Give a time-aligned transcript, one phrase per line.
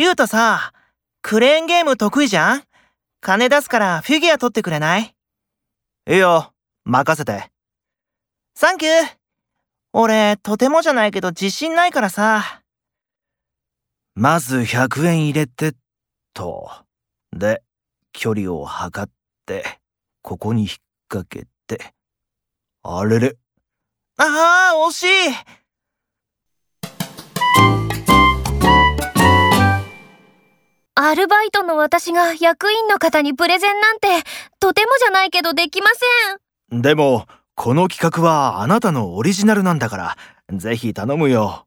[0.00, 0.72] リュウタさ、
[1.20, 2.62] クレーンゲーム得意じゃん？
[3.20, 5.14] 金出すからフィギュア取ってくれない？
[6.08, 6.54] いいよ、
[6.86, 7.50] 任せて。
[8.54, 8.92] サンキュー
[9.92, 12.62] 俺、とてもじゃないけど自信ないからさ。
[14.14, 15.74] まず100円入れて、
[16.32, 16.70] と。
[17.36, 17.62] で、
[18.14, 19.12] 距離を測っ
[19.44, 19.80] て、
[20.22, 20.70] ここに引っ
[21.10, 21.92] 掛けて。
[22.82, 23.36] あれれ。
[24.16, 25.08] ああ、惜しい
[31.10, 34.06] アルバイトの私が役員の方にプレゼンなんて、
[34.60, 35.88] とてもじゃないけどできま
[36.70, 36.82] せん。
[36.82, 40.16] でも、この企画はあなたのオリジナルなんだから、
[40.56, 41.66] ぜひ頼むよ。